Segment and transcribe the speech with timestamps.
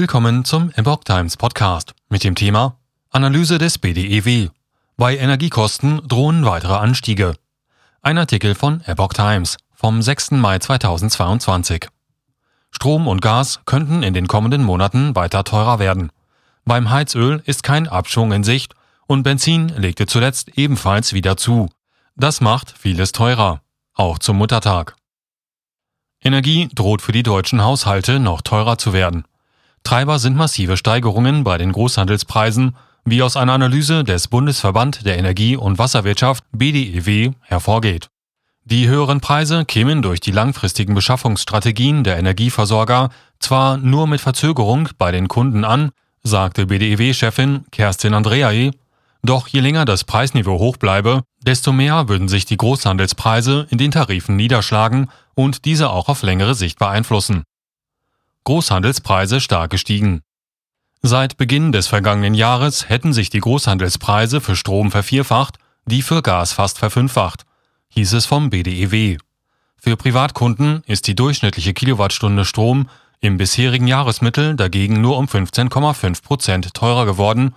[0.00, 2.78] Willkommen zum Epoch Times Podcast mit dem Thema
[3.10, 4.48] Analyse des BDEW.
[4.96, 7.34] Bei Energiekosten drohen weitere Anstiege.
[8.00, 10.30] Ein Artikel von Epoch Times vom 6.
[10.30, 11.88] Mai 2022.
[12.70, 16.10] Strom und Gas könnten in den kommenden Monaten weiter teurer werden.
[16.64, 18.74] Beim Heizöl ist kein Abschwung in Sicht
[19.06, 21.68] und Benzin legte zuletzt ebenfalls wieder zu.
[22.16, 23.60] Das macht vieles teurer,
[23.92, 24.96] auch zum Muttertag.
[26.22, 29.26] Energie droht für die deutschen Haushalte noch teurer zu werden.
[29.82, 35.56] Treiber sind massive Steigerungen bei den Großhandelspreisen, wie aus einer Analyse des Bundesverband der Energie-
[35.56, 38.08] und Wasserwirtschaft BDEW hervorgeht.
[38.64, 43.08] Die höheren Preise kämen durch die langfristigen Beschaffungsstrategien der Energieversorger
[43.40, 45.90] zwar nur mit Verzögerung bei den Kunden an,
[46.22, 48.70] sagte BDEW-Chefin Kerstin Andreae,
[49.22, 53.90] doch je länger das Preisniveau hoch bleibe, desto mehr würden sich die Großhandelspreise in den
[53.90, 57.42] Tarifen niederschlagen und diese auch auf längere Sicht beeinflussen.
[58.44, 60.22] Großhandelspreise stark gestiegen.
[61.02, 66.52] Seit Beginn des vergangenen Jahres hätten sich die Großhandelspreise für Strom vervierfacht, die für Gas
[66.52, 67.44] fast verfünffacht,
[67.88, 69.16] hieß es vom BDEW.
[69.76, 72.88] Für Privatkunden ist die durchschnittliche Kilowattstunde Strom
[73.20, 77.54] im bisherigen Jahresmittel dagegen nur um 15,5 Prozent teurer geworden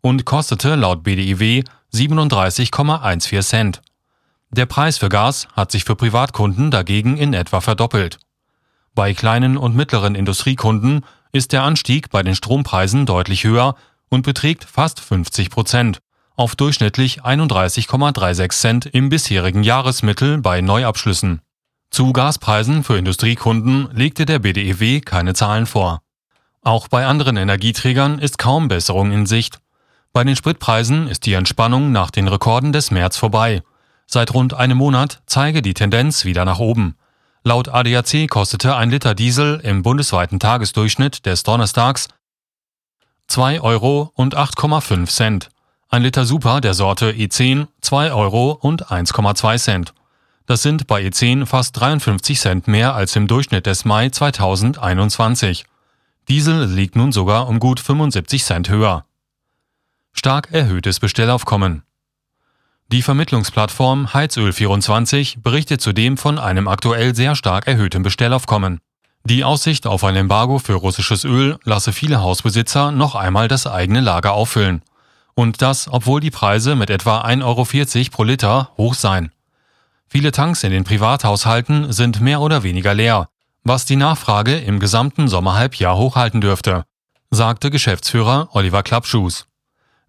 [0.00, 3.82] und kostete laut BDIW 37,14 Cent.
[4.50, 8.18] Der Preis für Gas hat sich für Privatkunden dagegen in etwa verdoppelt.
[8.96, 13.76] Bei kleinen und mittleren Industriekunden ist der Anstieg bei den Strompreisen deutlich höher
[14.08, 15.98] und beträgt fast 50 Prozent,
[16.34, 21.42] auf durchschnittlich 31,36 Cent im bisherigen Jahresmittel bei Neuabschlüssen.
[21.90, 26.00] Zu Gaspreisen für Industriekunden legte der BDEW keine Zahlen vor.
[26.62, 29.60] Auch bei anderen Energieträgern ist kaum Besserung in Sicht.
[30.14, 33.62] Bei den Spritpreisen ist die Entspannung nach den Rekorden des März vorbei.
[34.06, 36.96] Seit rund einem Monat zeige die Tendenz wieder nach oben.
[37.46, 42.08] Laut ADAC kostete ein Liter Diesel im bundesweiten Tagesdurchschnitt des Donnerstags
[43.28, 45.50] 2 Euro und 8,5 Cent.
[45.88, 49.94] Ein Liter Super der Sorte E10 2 Euro und 1,2 Cent.
[50.46, 55.66] Das sind bei E10 fast 53 Cent mehr als im Durchschnitt des Mai 2021.
[56.28, 59.04] Diesel liegt nun sogar um gut 75 Cent höher.
[60.12, 61.84] Stark erhöhtes Bestellaufkommen.
[62.92, 68.78] Die Vermittlungsplattform Heizöl24 berichtet zudem von einem aktuell sehr stark erhöhten Bestellaufkommen.
[69.24, 74.00] Die Aussicht auf ein Embargo für russisches Öl lasse viele Hausbesitzer noch einmal das eigene
[74.00, 74.82] Lager auffüllen.
[75.34, 79.32] Und das, obwohl die Preise mit etwa 1,40 Euro pro Liter hoch seien.
[80.06, 83.28] Viele Tanks in den Privathaushalten sind mehr oder weniger leer,
[83.64, 86.84] was die Nachfrage im gesamten Sommerhalbjahr hochhalten dürfte,
[87.32, 89.48] sagte Geschäftsführer Oliver Klappschuß.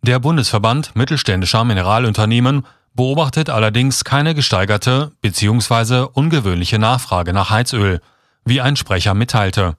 [0.07, 6.07] Der Bundesverband mittelständischer Mineralunternehmen beobachtet allerdings keine gesteigerte bzw.
[6.13, 7.99] ungewöhnliche Nachfrage nach Heizöl,
[8.45, 9.75] wie ein Sprecher mitteilte.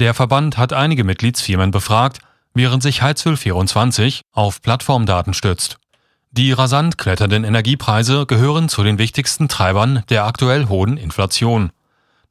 [0.00, 2.18] Der Verband hat einige Mitgliedsfirmen befragt,
[2.52, 5.78] während sich Heizöl24 auf Plattformdaten stützt.
[6.32, 11.70] Die rasant kletternden Energiepreise gehören zu den wichtigsten Treibern der aktuell hohen Inflation.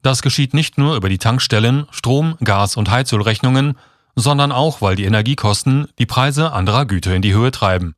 [0.02, 3.78] Das geschieht nicht nur über die Tankstellen, Strom, Gas und Heizölrechnungen,
[4.14, 7.94] sondern auch, weil die Energiekosten die Preise anderer Güter in die Höhe treiben.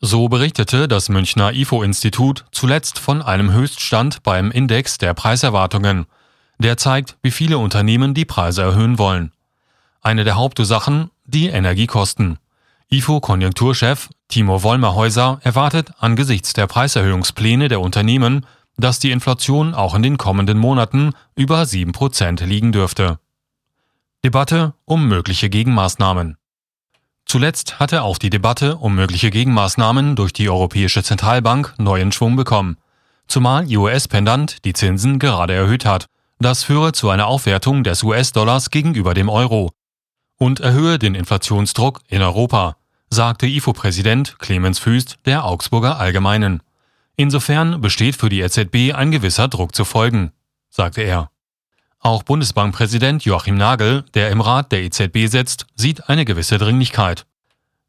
[0.00, 6.06] So berichtete das Münchner IFO-Institut zuletzt von einem Höchststand beim Index der Preiserwartungen.
[6.58, 9.32] Der zeigt, wie viele Unternehmen die Preise erhöhen wollen.
[10.00, 12.38] Eine der Hauptursachen die Energiekosten.
[12.90, 18.44] IFO-Konjunkturchef Timo Wollmerhäuser erwartet angesichts der Preiserhöhungspläne der Unternehmen,
[18.76, 23.18] dass die Inflation auch in den kommenden Monaten über 7% liegen dürfte.
[24.24, 26.36] Debatte um mögliche Gegenmaßnahmen.
[27.26, 32.76] Zuletzt hatte auch die Debatte um mögliche Gegenmaßnahmen durch die Europäische Zentralbank neuen Schwung bekommen,
[33.26, 36.06] zumal US-Pendant die Zinsen gerade erhöht hat.
[36.38, 39.72] Das führe zu einer Aufwertung des US-Dollars gegenüber dem Euro
[40.38, 42.76] und erhöhe den Inflationsdruck in Europa
[43.10, 46.62] sagte IFO-Präsident Clemens Füst der Augsburger Allgemeinen.
[47.16, 50.32] Insofern besteht für die EZB ein gewisser Druck zu folgen,
[50.70, 51.30] sagte er.
[52.04, 57.26] Auch Bundesbankpräsident Joachim Nagel, der im Rat der EZB sitzt, sieht eine gewisse Dringlichkeit.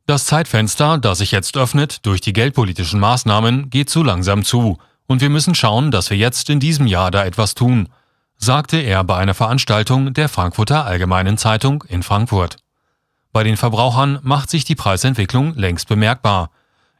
[0.06, 4.78] Das Zeitfenster, das sich jetzt öffnet durch die geldpolitischen Maßnahmen, geht zu langsam zu,
[5.08, 7.90] und wir müssen schauen, dass wir jetzt in diesem Jahr da etwas tun,
[8.38, 12.58] sagte er bei einer Veranstaltung der Frankfurter Allgemeinen Zeitung in Frankfurt.
[13.32, 16.52] Bei den Verbrauchern macht sich die Preisentwicklung längst bemerkbar.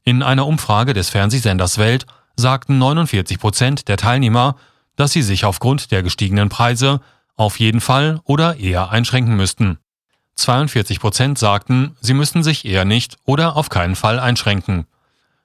[0.04, 4.56] In einer Umfrage des Fernsehsenders Welt sagten 49 Prozent der Teilnehmer,
[4.96, 7.02] dass sie sich aufgrund der gestiegenen Preise
[7.36, 9.80] auf jeden Fall oder eher einschränken müssten.
[10.36, 14.86] 42 Prozent sagten, sie müssten sich eher nicht oder auf keinen Fall einschränken.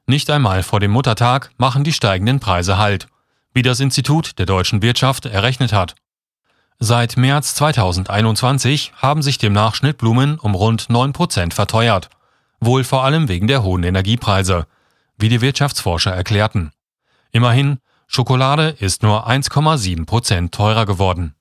[0.07, 3.09] Nicht einmal vor dem Muttertag machen die steigenden Preise Halt,
[3.53, 5.95] wie das Institut der deutschen Wirtschaft errechnet hat.
[6.79, 12.09] Seit März 2021 haben sich demnach Schnittblumen um rund 9% verteuert,
[12.61, 14.67] wohl vor allem wegen der hohen Energiepreise,
[15.17, 16.71] wie die Wirtschaftsforscher erklärten.
[17.33, 17.79] Immerhin,
[18.11, 21.35] Schokolade ist nur 1,7% teurer geworden.